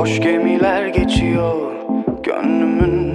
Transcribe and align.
Boş 0.00 0.20
gemiler 0.20 0.86
geçiyor 0.86 1.72
gönlümün 2.22 3.14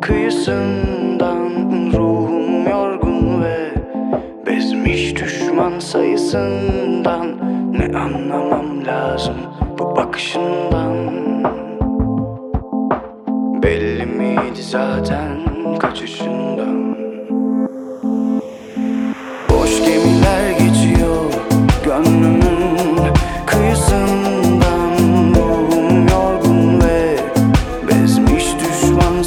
kıyısından. 0.00 1.50
Ruhum 1.92 2.68
yorgun 2.68 3.42
ve 3.42 3.74
bezmiş 4.46 5.16
düşman 5.16 5.78
sayısından. 5.78 7.26
Ne 7.78 7.98
anlamam 7.98 8.86
lazım 8.86 9.36
bu 9.78 9.96
bakışından? 9.96 10.96
Belli 13.62 14.06
miydi 14.06 14.62
zaten 14.62 15.38
kaçışından? 15.78 16.89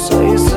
sayısı 0.04 0.53